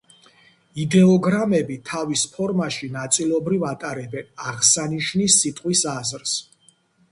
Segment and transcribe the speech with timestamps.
[0.83, 6.37] იდეოგრამები თავის ფორმაში ნაწილობრივ ატარებენ აღსანიშნი სიტყვის აზრს.